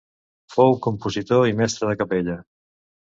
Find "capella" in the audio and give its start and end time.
1.99-2.39